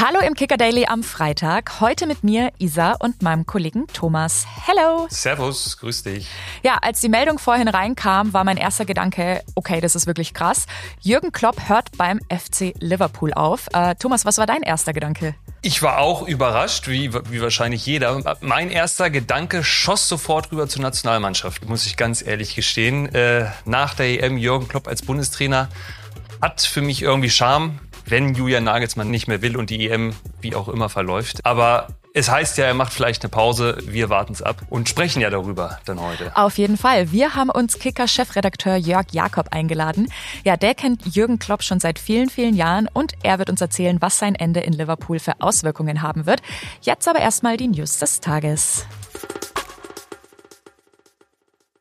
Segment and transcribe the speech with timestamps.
[0.00, 1.80] Hallo im Kicker Daily am Freitag.
[1.80, 4.46] Heute mit mir, Isa und meinem Kollegen Thomas.
[4.64, 5.08] Hello.
[5.10, 6.28] Servus, grüß dich.
[6.62, 10.66] Ja, als die Meldung vorhin reinkam, war mein erster Gedanke, okay, das ist wirklich krass.
[11.00, 13.66] Jürgen Klopp hört beim FC Liverpool auf.
[13.72, 15.34] Äh, Thomas, was war dein erster Gedanke?
[15.62, 18.36] Ich war auch überrascht, wie, wie wahrscheinlich jeder.
[18.40, 23.12] Mein erster Gedanke schoss sofort rüber zur Nationalmannschaft, muss ich ganz ehrlich gestehen.
[23.16, 25.68] Äh, nach der EM Jürgen Klopp als Bundestrainer
[26.40, 27.80] hat für mich irgendwie Charme
[28.10, 31.44] wenn Julian Nagelsmann nicht mehr will und die EM wie auch immer verläuft.
[31.44, 33.78] Aber es heißt ja, er macht vielleicht eine Pause.
[33.82, 36.36] Wir warten es ab und sprechen ja darüber dann heute.
[36.36, 37.12] Auf jeden Fall.
[37.12, 40.10] Wir haben uns Kicker-Chefredakteur Jörg Jakob eingeladen.
[40.44, 43.98] Ja, der kennt Jürgen Klopp schon seit vielen, vielen Jahren und er wird uns erzählen,
[44.00, 46.40] was sein Ende in Liverpool für Auswirkungen haben wird.
[46.80, 48.86] Jetzt aber erstmal die News des Tages.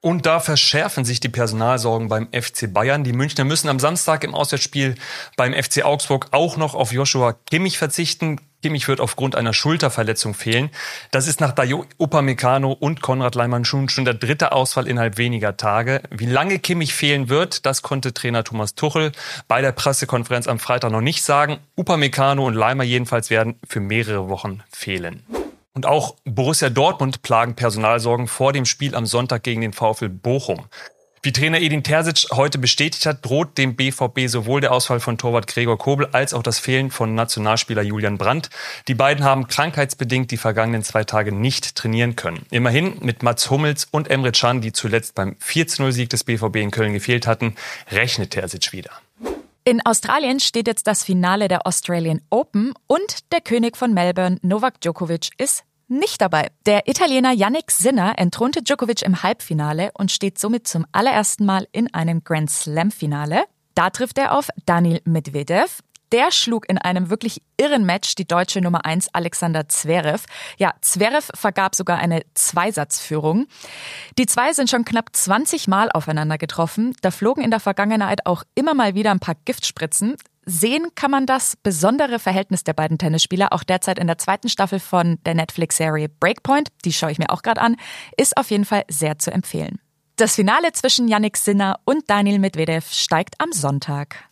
[0.07, 3.03] Und da verschärfen sich die Personalsorgen beim FC Bayern.
[3.03, 4.95] Die Münchner müssen am Samstag im Auswärtsspiel
[5.35, 8.39] beim FC Augsburg auch noch auf Joshua Kimmich verzichten.
[8.61, 10.69] Kimmich wird aufgrund einer Schulterverletzung fehlen.
[11.11, 15.57] Das ist nach Dayo Upamecano und Konrad Leimann schon, schon der dritte Ausfall innerhalb weniger
[15.57, 16.01] Tage.
[16.09, 19.11] Wie lange Kimmich fehlen wird, das konnte Trainer Thomas Tuchel
[19.49, 21.57] bei der Pressekonferenz am Freitag noch nicht sagen.
[21.75, 25.46] Upamecano und Leimer jedenfalls werden für mehrere Wochen fehlen.
[25.77, 30.65] Und auch Borussia Dortmund plagen Personalsorgen vor dem Spiel am Sonntag gegen den VfL Bochum.
[31.21, 35.45] Wie Trainer Edin Terzic heute bestätigt hat, droht dem BVB sowohl der Ausfall von Torwart
[35.45, 38.49] Gregor Kobel als auch das Fehlen von Nationalspieler Julian Brandt.
[38.87, 42.47] Die beiden haben krankheitsbedingt die vergangenen zwei Tage nicht trainieren können.
[42.49, 46.93] Immerhin mit Mats Hummels und Emre Can, die zuletzt beim 4-0-Sieg des BVB in Köln
[46.93, 47.53] gefehlt hatten,
[47.91, 48.89] rechnet Terzic wieder.
[49.67, 54.79] In Australien steht jetzt das Finale der Australian Open und der König von Melbourne, Novak
[54.79, 56.49] Djokovic, ist nicht dabei.
[56.65, 61.93] Der Italiener Yannick Sinner entthronte Djokovic im Halbfinale und steht somit zum allerersten Mal in
[61.93, 63.45] einem Grand Slam Finale.
[63.75, 65.81] Da trifft er auf Daniel Medvedev.
[66.11, 70.25] Der schlug in einem wirklich irren Match die deutsche Nummer 1 Alexander Zverev.
[70.57, 73.47] Ja, Zverev vergab sogar eine Zweisatzführung.
[74.17, 76.95] Die zwei sind schon knapp 20 Mal aufeinander getroffen.
[77.01, 80.15] Da flogen in der Vergangenheit auch immer mal wieder ein paar Giftspritzen.
[80.49, 84.79] Sehen kann man das besondere Verhältnis der beiden Tennisspieler auch derzeit in der zweiten Staffel
[84.79, 87.75] von der Netflix-Serie Breakpoint, die schaue ich mir auch gerade an,
[88.15, 89.81] ist auf jeden Fall sehr zu empfehlen.
[90.15, 94.23] Das Finale zwischen Yannick Sinner und Daniel Medvedev steigt am Sonntag.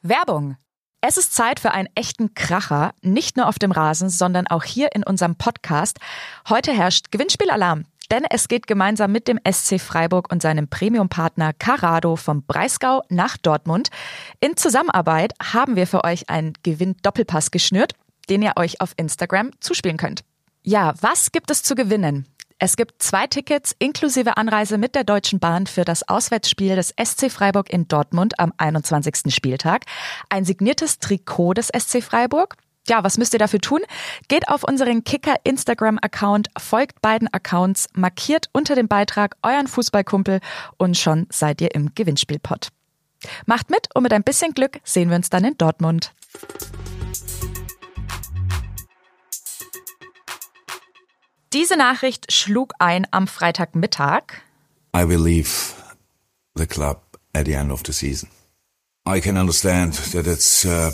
[0.00, 0.56] Werbung.
[1.02, 4.94] Es ist Zeit für einen echten Kracher, nicht nur auf dem Rasen, sondern auch hier
[4.94, 5.98] in unserem Podcast.
[6.48, 7.84] Heute herrscht Gewinnspielalarm.
[8.14, 13.36] Denn es geht gemeinsam mit dem SC Freiburg und seinem Premium-Partner Carado vom Breisgau nach
[13.36, 13.88] Dortmund.
[14.38, 17.94] In Zusammenarbeit haben wir für euch einen Gewinn-Doppelpass geschnürt,
[18.28, 20.20] den ihr euch auf Instagram zuspielen könnt.
[20.62, 22.28] Ja, was gibt es zu gewinnen?
[22.60, 27.32] Es gibt zwei Tickets inklusive Anreise mit der Deutschen Bahn für das Auswärtsspiel des SC
[27.32, 29.34] Freiburg in Dortmund am 21.
[29.34, 29.86] Spieltag,
[30.28, 32.54] ein signiertes Trikot des SC Freiburg
[32.88, 33.80] ja, was müsst ihr dafür tun?
[34.28, 40.40] Geht auf unseren Kicker Instagram Account, folgt beiden Accounts, markiert unter dem Beitrag euren Fußballkumpel
[40.76, 42.68] und schon seid ihr im Gewinnspielpot.
[43.46, 46.12] Macht mit und mit ein bisschen Glück sehen wir uns dann in Dortmund.
[51.54, 54.42] Diese Nachricht schlug ein am Freitagmittag.
[54.94, 55.74] I will leave
[56.54, 57.00] the club
[57.32, 58.28] at the end of the season.
[59.06, 60.90] I can understand that it's uh,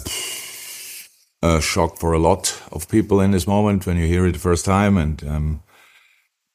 [1.42, 4.38] a shock for a lot of people in this moment when you hear it the
[4.38, 4.96] first time.
[4.96, 5.62] And um,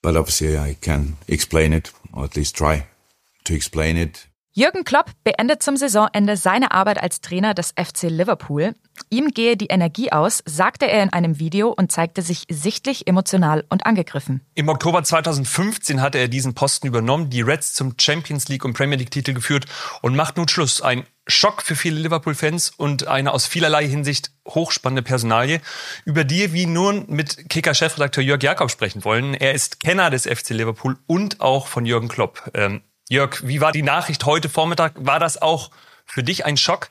[0.01, 2.88] but obviously, I can explain it, or at least try
[3.45, 4.28] to explain it.
[4.57, 8.73] Jürgen Klopp beendet zum Saisonende seine Arbeit als Trainer des FC Liverpool.
[9.09, 13.65] Ihm gehe die Energie aus, sagte er in einem Video und zeigte sich sichtlich emotional
[13.67, 14.45] und angegriffen.
[14.55, 18.97] Im Oktober 2015 hatte er diesen Posten übernommen, die Reds zum Champions League und Premier
[18.97, 19.65] League Titel geführt
[20.01, 20.81] und macht nun Schluss.
[20.81, 25.59] Ein Schock für viele Liverpool-Fans und eine aus vielerlei Hinsicht hochspannende Personalie,
[26.05, 29.33] über die wir nun mit Kicker-Chefredakteur Jörg Jakob sprechen wollen.
[29.33, 32.49] Er ist Kenner des FC Liverpool und auch von Jürgen Klopp.
[32.53, 34.93] Ähm, Jörg, wie war die Nachricht heute Vormittag?
[34.97, 35.69] War das auch
[36.06, 36.89] für dich ein Schock?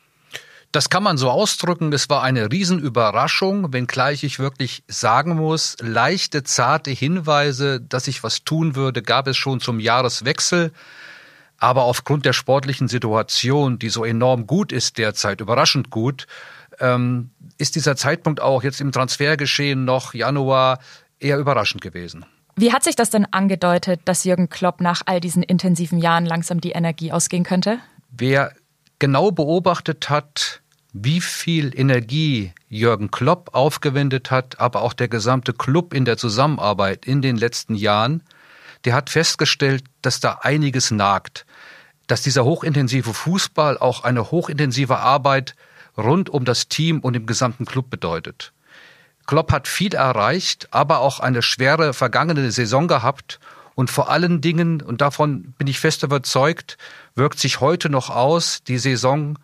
[0.71, 1.91] Das kann man so ausdrücken.
[1.91, 8.44] Das war eine Riesenüberraschung, wenngleich ich wirklich sagen muss, leichte, zarte Hinweise, dass ich was
[8.44, 10.73] tun würde, gab es schon zum Jahreswechsel.
[11.59, 16.29] Aber aufgrund der sportlichen Situation, die so enorm gut ist derzeit, überraschend gut,
[16.79, 20.79] ähm, ist dieser Zeitpunkt auch jetzt im Transfergeschehen noch Januar
[21.19, 22.25] eher überraschend gewesen.
[22.56, 26.61] Wie hat sich das denn angedeutet, dass Jürgen Klopp nach all diesen intensiven Jahren langsam
[26.61, 27.79] die Energie ausgehen könnte?
[28.11, 28.53] Wer
[28.99, 30.62] genau beobachtet hat,
[30.93, 37.06] wie viel Energie Jürgen Klopp aufgewendet hat, aber auch der gesamte Club in der Zusammenarbeit
[37.06, 38.23] in den letzten Jahren,
[38.85, 41.47] der hat festgestellt, dass da einiges nagt.
[42.06, 45.55] dass dieser hochintensive Fußball auch eine hochintensive Arbeit
[45.97, 48.53] rund um das Team und im gesamten Club bedeutet.
[49.26, 53.41] Klopp hat viel erreicht, aber auch eine schwere vergangene Saison gehabt
[53.75, 56.79] und vor allen Dingen, und davon bin ich fest überzeugt,
[57.15, 59.38] wirkt sich heute noch aus die Saison,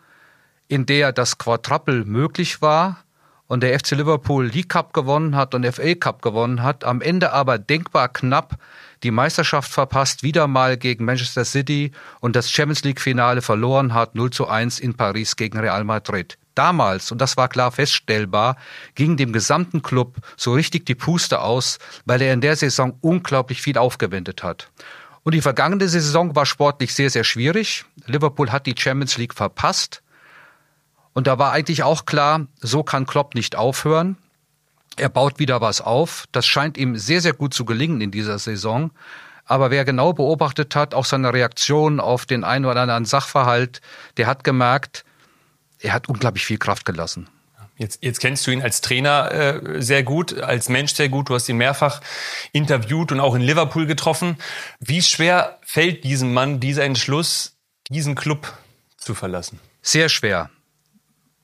[0.68, 3.04] in der das Quadruple möglich war
[3.48, 7.32] und der FC Liverpool League Cup gewonnen hat und FA Cup gewonnen hat, am Ende
[7.32, 8.56] aber denkbar knapp
[9.02, 11.90] die Meisterschaft verpasst, wieder mal gegen Manchester City
[12.20, 16.38] und das Champions League Finale verloren hat, 0 zu 1 in Paris gegen Real Madrid.
[16.54, 18.56] Damals, und das war klar feststellbar,
[18.94, 23.62] ging dem gesamten Club so richtig die Puste aus, weil er in der Saison unglaublich
[23.62, 24.70] viel aufgewendet hat.
[25.22, 27.84] Und die vergangene Saison war sportlich sehr, sehr schwierig.
[28.06, 30.02] Liverpool hat die Champions League verpasst.
[31.12, 34.16] Und da war eigentlich auch klar, so kann Klopp nicht aufhören.
[34.96, 36.24] Er baut wieder was auf.
[36.32, 38.90] Das scheint ihm sehr, sehr gut zu gelingen in dieser Saison.
[39.44, 43.80] Aber wer genau beobachtet hat, auch seine Reaktion auf den einen oder anderen Sachverhalt,
[44.16, 45.04] der hat gemerkt,
[45.80, 47.28] er hat unglaublich viel Kraft gelassen.
[47.80, 51.30] Jetzt, jetzt kennst du ihn als Trainer äh, sehr gut, als Mensch sehr gut.
[51.30, 52.02] Du hast ihn mehrfach
[52.52, 54.36] interviewt und auch in Liverpool getroffen.
[54.80, 57.56] Wie schwer fällt diesem Mann dieser Entschluss,
[57.88, 58.52] diesen Club
[58.98, 59.60] zu verlassen?
[59.80, 60.50] Sehr schwer.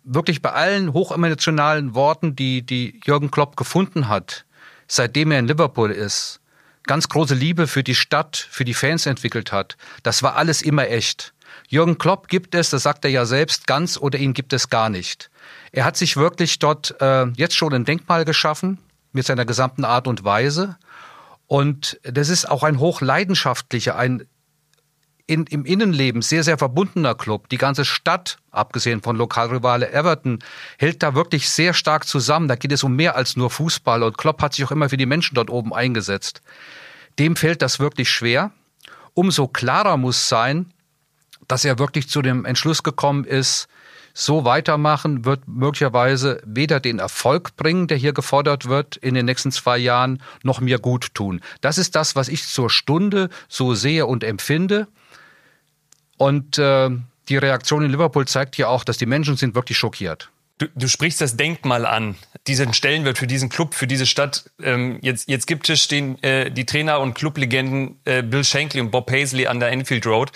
[0.04, 4.44] Wirklich bei allen hochemotionalen Worten, die, die Jürgen Klopp gefunden hat,
[4.88, 6.40] seitdem er in Liverpool ist,
[6.84, 10.88] ganz große Liebe für die Stadt, für die Fans entwickelt hat, das war alles immer
[10.88, 11.32] echt.
[11.68, 14.88] Jürgen Klopp gibt es, das sagt er ja selbst, ganz oder ihn gibt es gar
[14.88, 15.30] nicht.
[15.72, 18.78] Er hat sich wirklich dort äh, jetzt schon ein Denkmal geschaffen
[19.12, 20.76] mit seiner gesamten Art und Weise.
[21.46, 24.26] Und das ist auch ein hochleidenschaftlicher, ein
[25.26, 27.48] in, im Innenleben sehr, sehr verbundener Club.
[27.48, 30.38] Die ganze Stadt, abgesehen von Lokalrivale Everton,
[30.78, 32.48] hält da wirklich sehr stark zusammen.
[32.48, 34.96] Da geht es um mehr als nur Fußball und Klopp hat sich auch immer für
[34.96, 36.42] die Menschen dort oben eingesetzt.
[37.18, 38.52] Dem fällt das wirklich schwer.
[39.14, 40.72] Umso klarer muss sein,
[41.48, 43.69] dass er wirklich zu dem Entschluss gekommen ist,
[44.19, 49.52] so weitermachen wird möglicherweise weder den Erfolg bringen, der hier gefordert wird in den nächsten
[49.52, 51.43] zwei Jahren, noch mir gut tun.
[51.60, 54.88] Das ist das, was ich zur Stunde so sehe und empfinde.
[56.16, 56.90] Und äh,
[57.28, 60.31] die Reaktion in Liverpool zeigt ja auch, dass die Menschen sind wirklich schockiert.
[60.58, 62.16] Du, du sprichst das Denkmal an,
[62.46, 64.50] diesen Stellenwert für diesen Club, für diese Stadt.
[64.62, 68.90] Ähm, jetzt, jetzt gibt es den, äh, die Trainer und Clublegenden äh, Bill Shankly und
[68.90, 70.32] Bob Paisley an der Enfield Road.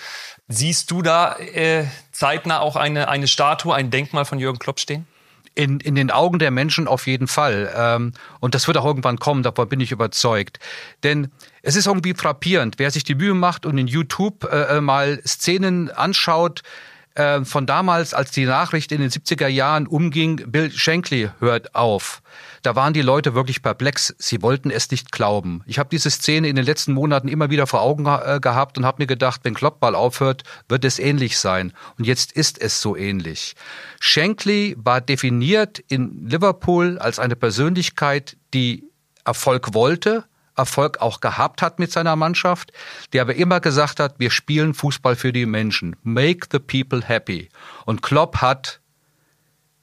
[0.47, 5.07] Siehst du da äh, zeitnah auch eine, eine Statue, ein Denkmal von Jürgen Klopp stehen?
[5.55, 7.73] In, in den Augen der Menschen auf jeden Fall.
[7.75, 10.59] Ähm, und das wird auch irgendwann kommen, davon bin ich überzeugt.
[11.03, 11.31] Denn
[11.63, 15.19] es ist irgendwie frappierend, wer sich die Mühe macht und in YouTube äh, äh mal
[15.25, 16.61] Szenen anschaut,
[17.15, 22.21] äh, von damals, als die Nachricht in den 70er Jahren umging, Bill Shankly hört auf.
[22.61, 24.15] Da waren die Leute wirklich perplex.
[24.17, 25.63] Sie wollten es nicht glauben.
[25.65, 28.85] Ich habe diese Szene in den letzten Monaten immer wieder vor Augen äh, gehabt und
[28.85, 31.73] habe mir gedacht, wenn Klopp aufhört, wird es ähnlich sein.
[31.97, 33.55] Und jetzt ist es so ähnlich.
[33.99, 38.83] Shankly war definiert in Liverpool als eine Persönlichkeit, die
[39.25, 40.25] Erfolg wollte,
[40.55, 42.71] Erfolg auch gehabt hat mit seiner Mannschaft,
[43.13, 45.95] der aber immer gesagt hat, wir spielen Fußball für die Menschen.
[46.03, 47.49] Make the people happy.
[47.85, 48.81] Und Klopp hat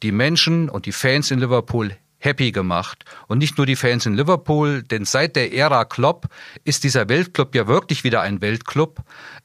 [0.03, 3.05] die Menschen und die Fans in Liverpool happy gemacht.
[3.27, 6.27] Und nicht nur die Fans in Liverpool, denn seit der Ära Klopp
[6.65, 9.01] ist dieser Weltclub ja wirklich wieder ein Weltclub.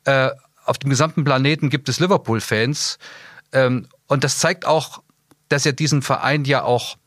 [0.06, 0.30] Äh,
[0.66, 2.98] auf dem gesamten Planeten gibt es Liverpool-Fans.
[3.52, 5.04] Ähm, und das zeigt auch,
[5.50, 6.98] dass er diesen Verein ja auch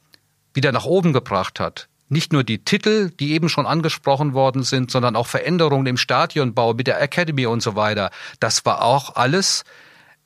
[0.54, 4.90] wieder nach oben gebracht hat nicht nur die Titel, die eben schon angesprochen worden sind,
[4.90, 8.10] sondern auch Veränderungen im Stadionbau mit der Academy und so weiter.
[8.40, 9.64] Das war auch alles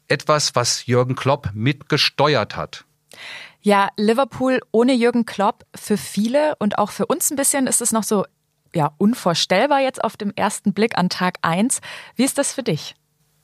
[0.08, 2.84] etwas, was Jürgen Klopp mitgesteuert hat.
[3.62, 7.92] Ja, Liverpool ohne Jürgen Klopp für viele und auch für uns ein bisschen ist es
[7.92, 8.24] noch so
[8.74, 11.80] ja, unvorstellbar jetzt auf dem ersten Blick an Tag eins.
[12.16, 12.94] Wie ist das für dich?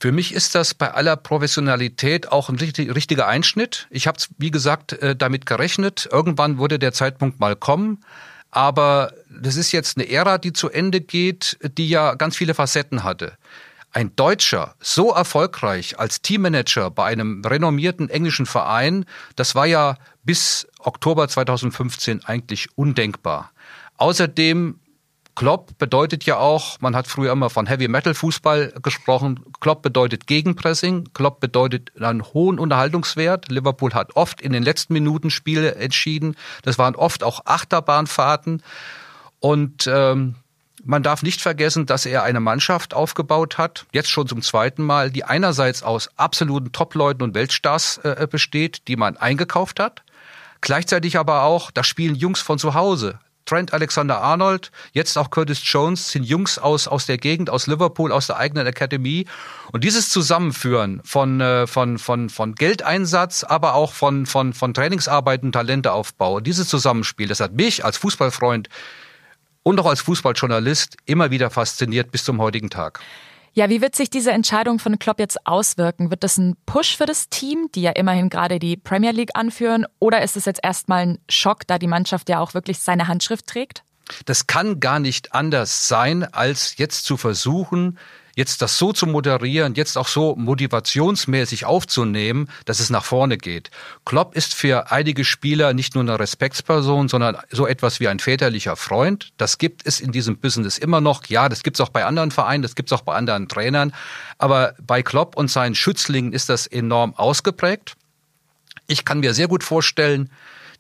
[0.07, 3.89] Für mich ist das bei aller Professionalität auch ein richtiger Einschnitt.
[3.91, 6.09] Ich habe, wie gesagt, äh, damit gerechnet.
[6.13, 8.05] Irgendwann würde der Zeitpunkt mal kommen.
[8.53, 13.03] Aber das ist jetzt eine Ära, die zu Ende geht, die ja ganz viele Facetten
[13.03, 13.33] hatte.
[13.91, 20.69] Ein Deutscher so erfolgreich als Teammanager bei einem renommierten englischen Verein, das war ja bis
[20.79, 23.51] Oktober 2015 eigentlich undenkbar.
[23.97, 24.79] Außerdem
[25.37, 29.45] Klopp bedeutet ja auch, man hat früher immer von Heavy Metal Fußball gesprochen.
[29.61, 31.11] Klopp bedeutet Gegenpressing.
[31.13, 33.51] Klopp bedeutet einen hohen Unterhaltungswert.
[33.51, 36.37] Liverpool hat oft in den letzten Minuten Spiele entschieden.
[36.63, 38.63] Das waren oft auch Achterbahnfahrten.
[39.39, 40.37] Und ähm,
[40.83, 45.11] man darf nicht vergessen, dass er eine Mannschaft aufgebaut hat, jetzt schon zum zweiten Mal,
[45.11, 50.03] die einerseits aus absoluten Topleuten und Weltstars äh, besteht, die man eingekauft hat.
[50.63, 56.11] Gleichzeitig aber auch, da spielen Jungs von zu Hause Trent Alexander-Arnold, jetzt auch Curtis Jones,
[56.11, 59.27] sind Jungs aus, aus der Gegend, aus Liverpool, aus der eigenen Akademie.
[59.73, 65.43] Und dieses Zusammenführen von, äh, von, von, von Geldeinsatz, aber auch von, von, von Trainingsarbeit
[65.43, 68.69] und Talenteaufbau, dieses Zusammenspiel, das hat mich als Fußballfreund
[69.63, 73.01] und auch als Fußballjournalist immer wieder fasziniert bis zum heutigen Tag.
[73.59, 76.11] Ja, wie wird sich diese Entscheidung von Klopp jetzt auswirken?
[76.11, 79.87] Wird das ein Push für das Team, die ja immerhin gerade die Premier League anführen,
[79.99, 83.47] oder ist es jetzt erstmal ein Schock, da die Mannschaft ja auch wirklich seine Handschrift
[83.47, 83.83] trägt?
[84.25, 87.99] Das kann gar nicht anders sein, als jetzt zu versuchen,
[88.37, 93.71] jetzt das so zu moderieren, jetzt auch so motivationsmäßig aufzunehmen, dass es nach vorne geht.
[94.05, 98.77] Klopp ist für einige Spieler nicht nur eine Respektsperson, sondern so etwas wie ein väterlicher
[98.77, 99.33] Freund.
[99.39, 101.25] Das gibt es in diesem Business immer noch.
[101.27, 103.93] Ja, das gibt es auch bei anderen Vereinen, das gibt es auch bei anderen Trainern.
[104.39, 107.95] Aber bei Klopp und seinen Schützlingen ist das enorm ausgeprägt.
[108.87, 110.31] Ich kann mir sehr gut vorstellen,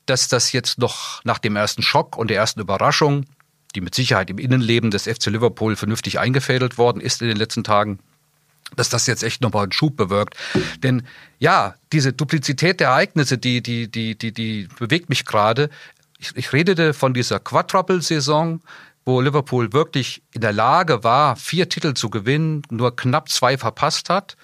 [0.06, 3.26] dass das jetzt noch nach dem ersten Schock und der ersten Überraschung
[3.76, 7.62] die mit Sicherheit im Innenleben des FC Liverpool vernünftig eingefädelt worden ist in den letzten
[7.62, 8.00] Tagen,
[8.74, 10.34] dass das jetzt echt nochmal einen Schub bewirkt.
[10.82, 11.06] Denn
[11.38, 15.70] ja, diese Duplizität der Ereignisse, die, die, die, die, die bewegt mich gerade.
[16.18, 18.60] Ich, ich redete von dieser Quadruple-Saison,
[19.04, 24.10] wo Liverpool wirklich in der Lage war, vier Titel zu gewinnen, nur knapp zwei verpasst
[24.10, 24.36] hat.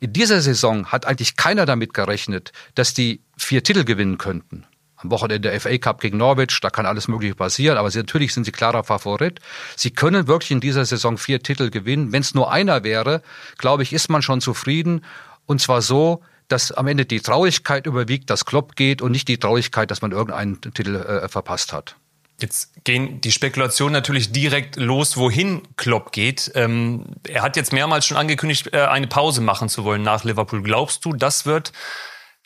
[0.00, 4.64] In dieser Saison hat eigentlich keiner damit gerechnet, dass die vier Titel gewinnen könnten
[5.06, 8.44] am Wochenende FA Cup gegen Norwich, da kann alles Mögliche passieren, aber sie, natürlich sind
[8.44, 9.40] sie klarer Favorit.
[9.76, 12.12] Sie können wirklich in dieser Saison vier Titel gewinnen.
[12.12, 13.22] Wenn es nur einer wäre,
[13.58, 15.04] glaube ich, ist man schon zufrieden.
[15.46, 19.38] Und zwar so, dass am Ende die Traurigkeit überwiegt, dass Klopp geht und nicht die
[19.38, 21.96] Traurigkeit, dass man irgendeinen Titel äh, verpasst hat.
[22.38, 26.52] Jetzt gehen die Spekulationen natürlich direkt los, wohin Klopp geht.
[26.54, 30.62] Ähm, er hat jetzt mehrmals schon angekündigt, äh, eine Pause machen zu wollen nach Liverpool.
[30.62, 31.72] Glaubst du, das wird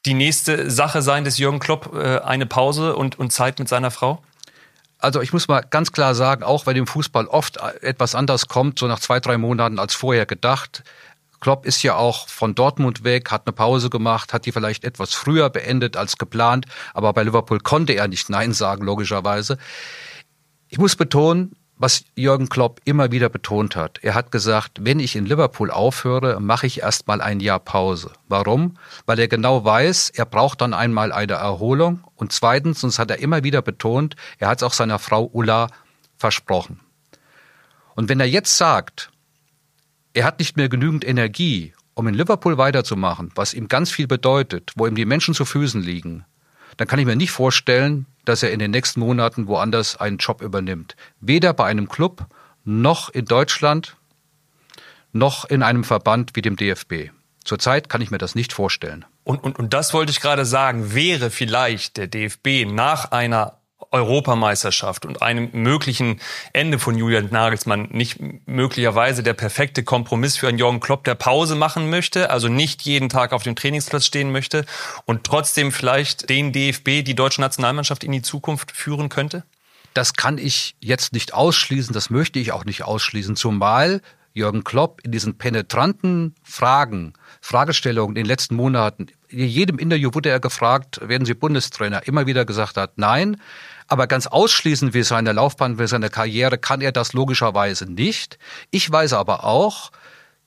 [0.07, 3.90] die nächste Sache sein des Jürgen Klopp, äh, eine Pause und, und Zeit mit seiner
[3.90, 4.23] Frau?
[4.99, 8.78] Also ich muss mal ganz klar sagen, auch wenn im Fußball oft etwas anders kommt,
[8.78, 10.85] so nach zwei, drei Monaten als vorher gedacht.
[11.40, 15.14] Klopp ist ja auch von Dortmund weg, hat eine Pause gemacht, hat die vielleicht etwas
[15.14, 19.57] früher beendet als geplant, aber bei Liverpool konnte er nicht Nein sagen, logischerweise.
[20.69, 24.01] Ich muss betonen, was Jürgen Klopp immer wieder betont hat.
[24.03, 28.13] Er hat gesagt, wenn ich in Liverpool aufhöre, mache ich erstmal ein Jahr Pause.
[28.29, 28.77] Warum?
[29.07, 32.05] Weil er genau weiß, er braucht dann einmal eine Erholung.
[32.17, 35.31] Und zweitens, und das hat er immer wieder betont, er hat es auch seiner Frau
[35.33, 35.69] Ulla
[36.19, 36.81] versprochen.
[37.95, 39.11] Und wenn er jetzt sagt,
[40.13, 44.73] er hat nicht mehr genügend Energie, um in Liverpool weiterzumachen, was ihm ganz viel bedeutet,
[44.77, 46.27] wo ihm die Menschen zu Füßen liegen,
[46.77, 50.43] dann kann ich mir nicht vorstellen, dass er in den nächsten Monaten woanders einen Job
[50.43, 50.97] übernimmt.
[51.21, 52.27] Weder bei einem Club
[52.65, 53.97] noch in Deutschland
[55.12, 57.11] noch in einem Verband wie dem DFB.
[57.45, 59.05] Zurzeit kann ich mir das nicht vorstellen.
[59.25, 60.95] Und, und, und das wollte ich gerade sagen.
[60.95, 63.60] Wäre vielleicht der DFB nach einer
[63.90, 66.20] Europameisterschaft und einem möglichen
[66.52, 71.56] Ende von Julian Nagelsmann nicht möglicherweise der perfekte Kompromiss für einen Jürgen Klopp, der Pause
[71.56, 74.64] machen möchte, also nicht jeden Tag auf dem Trainingsplatz stehen möchte
[75.06, 79.44] und trotzdem vielleicht den DFB, die deutsche Nationalmannschaft in die Zukunft führen könnte?
[79.92, 84.00] Das kann ich jetzt nicht ausschließen, das möchte ich auch nicht ausschließen, zumal
[84.32, 90.29] Jürgen Klopp in diesen penetranten Fragen, Fragestellungen in den letzten Monaten, in jedem Interview wurde
[90.29, 93.41] er gefragt, werden Sie Bundestrainer, immer wieder gesagt hat, nein,
[93.87, 98.39] aber ganz ausschließen wie seine Laufbahn, wie seine Karriere kann er das logischerweise nicht.
[98.71, 99.91] Ich weiß aber auch,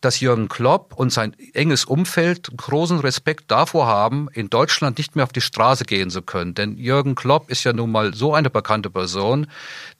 [0.04, 5.24] dass Jürgen Klopp und sein enges Umfeld großen Respekt davor haben, in Deutschland nicht mehr
[5.24, 6.54] auf die Straße gehen zu können.
[6.54, 9.48] Denn Jürgen Klopp ist ja nun mal so eine bekannte Person,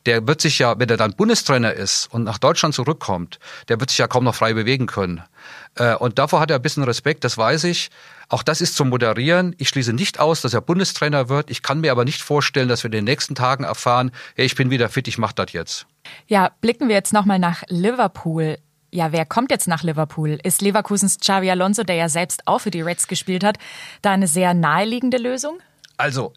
[0.06, 3.90] der wird sich ja, wenn er dann Bundestrainer ist und nach Deutschland zurückkommt, der wird
[3.90, 5.24] sich ja kaum noch frei bewegen können.
[5.76, 7.90] Äh, und davor hat er ein bisschen Respekt, das weiß ich.
[8.30, 9.56] Auch das ist zum Moderieren.
[9.58, 11.50] Ich schließe nicht aus, dass er Bundestrainer wird.
[11.50, 14.56] Ich kann mir aber nicht vorstellen, dass wir in den nächsten Tagen erfahren, hey, ich
[14.56, 15.86] bin wieder fit, ich mache das jetzt.
[16.28, 18.58] Ja, blicken wir jetzt nochmal nach Liverpool.
[18.94, 20.38] Ja, wer kommt jetzt nach Liverpool?
[20.44, 23.58] Ist Leverkusens Xavi Alonso, der ja selbst auch für die Reds gespielt hat,
[24.04, 25.60] da eine sehr naheliegende Lösung?
[25.98, 26.32] Also,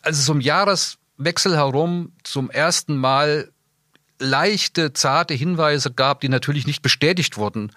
[0.00, 3.50] als es um Jahreswechsel herum zum ersten Mal
[4.20, 7.72] leichte, zarte Hinweise gab, die natürlich nicht bestätigt wurden,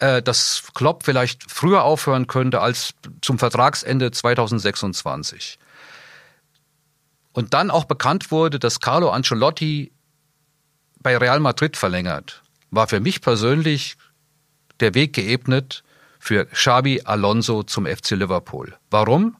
[0.00, 2.92] äh, dass Klopp vielleicht früher aufhören könnte als
[3.22, 5.58] zum Vertragsende 2026.
[7.32, 9.92] Und dann auch bekannt wurde, dass Carlo Ancelotti
[10.98, 13.96] bei Real Madrid verlängert, war für mich persönlich
[14.80, 15.82] der Weg geebnet
[16.18, 18.76] für Xabi Alonso zum FC Liverpool.
[18.90, 19.36] Warum?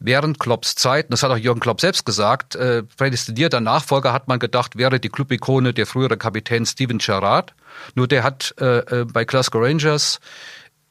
[0.00, 4.38] während Klopps Zeit, das hat auch Jürgen Klopp selbst gesagt, äh, prädestinierter Nachfolger hat man
[4.38, 7.54] gedacht, wäre die Clubikone der frühere Kapitän Steven Gerrard.
[7.94, 10.20] Nur der hat äh, äh, bei Glasgow Rangers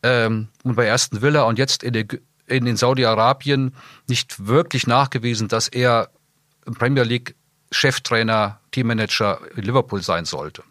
[0.04, 2.08] ähm, und bei Aston Villa und jetzt in,
[2.48, 3.76] in den Saudi-Arabien
[4.08, 6.10] nicht wirklich nachgewiesen, dass er
[6.78, 7.36] Premier League
[7.72, 10.64] Cheftrainer, Teammanager in Liverpool sein sollte.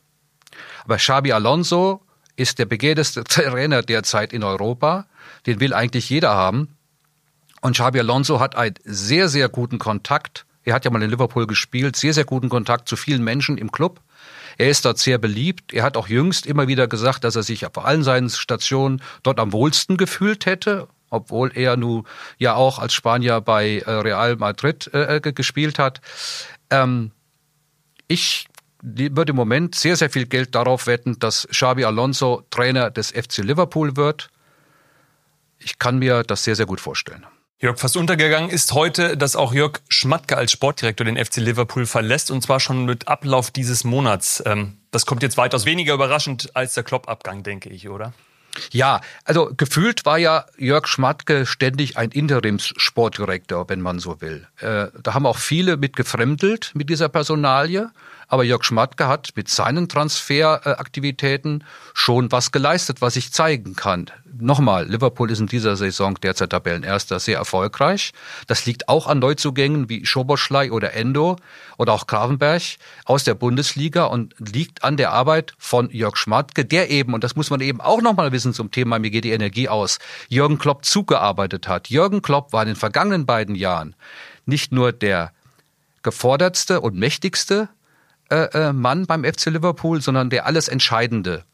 [0.87, 2.01] Aber Xabi Alonso
[2.37, 5.07] ist der begehrteste Trainer derzeit in Europa.
[5.47, 6.77] Den will eigentlich jeder haben.
[7.61, 10.47] Und Xabi Alonso hat einen sehr, sehr guten Kontakt.
[10.63, 13.73] Er hat ja mal in Liverpool gespielt, sehr, sehr guten Kontakt zu vielen Menschen im
[13.73, 14.01] Club.
[14.59, 15.73] Er ist dort sehr beliebt.
[15.73, 19.41] Er hat auch jüngst immer wieder gesagt, dass er sich auf allen seinen Stationen dort
[19.41, 22.07] am wohlsten gefühlt hätte, obwohl er nun
[22.39, 26.01] ja auch als Spanier bei äh, Real Madrid äh, äh gespielt hat.
[26.71, 27.11] Ähm,
[28.07, 28.47] ich
[28.83, 33.39] würde im Moment sehr, sehr viel Geld darauf wetten, dass Xabi Alonso Trainer des FC
[33.39, 34.29] Liverpool wird.
[35.59, 37.27] Ich kann mir das sehr, sehr gut vorstellen.
[37.59, 42.31] Jörg, fast untergegangen ist heute, dass auch Jörg Schmatke als Sportdirektor den FC Liverpool verlässt
[42.31, 44.43] und zwar schon mit Ablauf dieses Monats.
[44.45, 48.13] Ähm, das kommt jetzt weitaus weniger überraschend als der Klopp-Abgang, denke ich, oder?
[48.73, 54.47] Ja, also gefühlt war ja Jörg Schmatke ständig ein Interimssportdirektor, wenn man so will.
[54.61, 57.91] Äh, da haben auch viele mit gefremdelt mit dieser Personalie.
[58.29, 61.63] Aber Jörg Schmatke hat mit seinen Transferaktivitäten
[61.95, 64.11] schon was geleistet, was ich zeigen kann.
[64.39, 68.13] Nochmal, Liverpool ist in dieser Saison derzeit Tabellenerster sehr erfolgreich.
[68.49, 71.37] Das liegt auch an Neuzugängen wie Schoboschlei oder Endo
[71.79, 72.63] oder auch Gravenberg
[73.05, 77.37] aus der Bundesliga und liegt an der Arbeit von Jörg Schmatke, der eben, und das
[77.37, 80.85] muss man eben auch nochmal wissen zum Thema, mir geht die Energie aus, Jürgen Klopp
[80.85, 81.89] zugearbeitet hat.
[81.89, 83.95] Jürgen Klopp war in den vergangenen beiden Jahren
[84.47, 85.33] nicht nur der
[86.03, 87.69] gefordertste und mächtigste
[88.31, 91.45] äh, äh, Mann beim FC Liverpool, sondern der alles Entscheidende.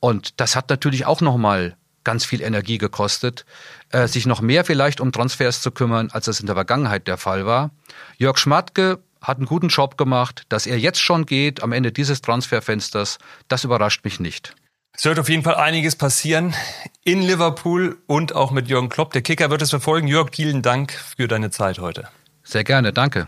[0.00, 3.46] Und das hat natürlich auch nochmal ganz viel Energie gekostet,
[3.90, 7.16] äh, sich noch mehr vielleicht um Transfers zu kümmern, als das in der Vergangenheit der
[7.16, 7.70] Fall war.
[8.18, 10.44] Jörg Schmatke hat einen guten Job gemacht.
[10.48, 13.18] Dass er jetzt schon geht am Ende dieses Transferfensters,
[13.48, 14.54] das überrascht mich nicht.
[14.96, 16.54] Es wird auf jeden Fall einiges passieren
[17.02, 19.12] in Liverpool und auch mit Jürgen Klopp.
[19.12, 20.06] Der Kicker wird es verfolgen.
[20.06, 22.08] Jörg, vielen Dank für deine Zeit heute.
[22.44, 23.26] Sehr gerne, danke.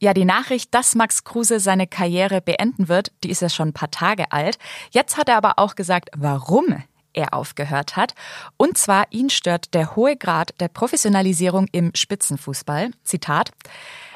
[0.00, 3.72] Ja, die Nachricht, dass Max Kruse seine Karriere beenden wird, die ist ja schon ein
[3.72, 4.58] paar Tage alt.
[4.90, 8.14] Jetzt hat er aber auch gesagt, warum er aufgehört hat.
[8.56, 12.92] Und zwar ihn stört der hohe Grad der Professionalisierung im Spitzenfußball.
[13.02, 13.50] Zitat.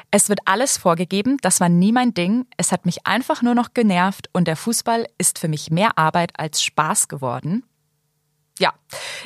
[0.09, 2.45] Es wird alles vorgegeben, das war nie mein Ding.
[2.55, 6.39] Es hat mich einfach nur noch genervt und der Fußball ist für mich mehr Arbeit
[6.39, 7.63] als Spaß geworden.
[8.59, 8.71] Ja,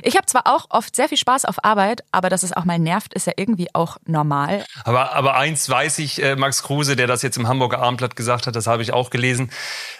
[0.03, 2.79] ich habe zwar auch oft sehr viel Spaß auf Arbeit, aber dass es auch mal
[2.79, 4.63] nervt, ist ja irgendwie auch normal.
[4.85, 8.47] Aber, aber eins weiß ich, äh, Max Kruse, der das jetzt im Hamburger Abendblatt gesagt
[8.47, 9.51] hat, das habe ich auch gelesen.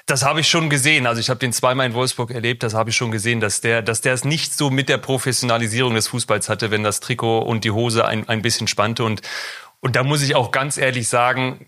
[0.05, 1.07] Das habe ich schon gesehen.
[1.07, 3.81] Also ich habe den zweimal in Wolfsburg erlebt, das habe ich schon gesehen, dass der,
[3.81, 7.65] dass der es nicht so mit der Professionalisierung des Fußballs hatte, wenn das Trikot und
[7.65, 9.03] die Hose ein, ein bisschen spannte.
[9.03, 9.21] Und,
[9.81, 11.67] und da muss ich auch ganz ehrlich sagen,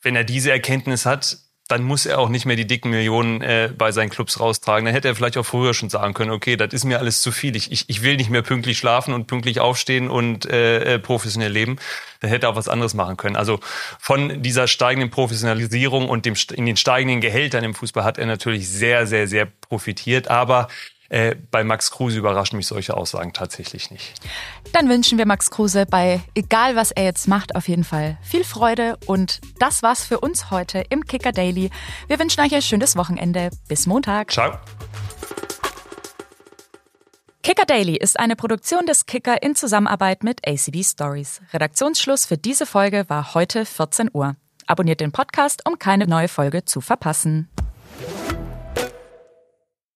[0.00, 1.38] wenn er diese Erkenntnis hat,
[1.70, 4.84] dann muss er auch nicht mehr die dicken Millionen äh, bei seinen Clubs raustragen.
[4.84, 7.30] Dann hätte er vielleicht auch früher schon sagen können, okay, das ist mir alles zu
[7.30, 7.54] viel.
[7.54, 11.52] Ich, ich, ich will nicht mehr pünktlich schlafen und pünktlich aufstehen und äh, äh professionell
[11.52, 11.76] leben.
[12.20, 13.36] Dann hätte er auch was anderes machen können.
[13.36, 13.60] Also
[13.98, 18.68] von dieser steigenden Professionalisierung und dem in den steigenden Gehältern im Fußball hat er natürlich
[18.68, 20.28] sehr, sehr, sehr profitiert.
[20.28, 20.68] Aber
[21.10, 24.14] äh, bei Max Kruse überraschen mich solche Aussagen tatsächlich nicht.
[24.72, 28.44] Dann wünschen wir Max Kruse bei, egal was er jetzt macht, auf jeden Fall viel
[28.44, 28.96] Freude.
[29.06, 31.70] Und das war's für uns heute im Kicker Daily.
[32.06, 33.50] Wir wünschen euch ein schönes Wochenende.
[33.68, 34.30] Bis Montag.
[34.30, 34.58] Ciao.
[37.42, 41.40] Kicker Daily ist eine Produktion des Kicker in Zusammenarbeit mit ACB Stories.
[41.52, 44.36] Redaktionsschluss für diese Folge war heute 14 Uhr.
[44.68, 47.48] Abonniert den Podcast, um keine neue Folge zu verpassen.